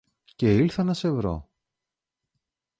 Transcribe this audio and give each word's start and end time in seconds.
και 0.35 0.53
ήλθα 0.55 0.83
να 0.83 0.93
σε 0.93 1.11
βρω. 1.11 1.49